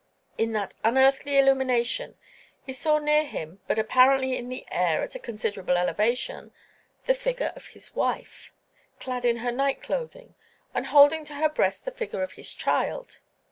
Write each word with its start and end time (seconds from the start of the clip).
In 0.35 0.51
that 0.53 0.73
unearthly 0.83 1.37
illumination 1.37 2.17
he 2.65 2.73
saw 2.73 2.97
near 2.97 3.23
him, 3.23 3.59
but 3.67 3.77
apparently 3.77 4.35
in 4.35 4.49
the 4.49 4.65
air 4.71 5.03
at 5.03 5.13
a 5.13 5.19
considerable 5.19 5.77
elevation, 5.77 6.51
the 7.05 7.13
figure 7.13 7.53
of 7.55 7.67
his 7.67 7.93
wife, 7.93 8.51
clad 8.99 9.25
in 9.25 9.37
her 9.45 9.51
night 9.51 9.79
clothing 9.83 10.33
and 10.73 10.87
holding 10.87 11.23
to 11.25 11.35
her 11.35 11.49
breast 11.49 11.85
the 11.85 11.91
figure 11.91 12.23
of 12.23 12.31
his 12.31 12.51
child. 12.51 13.19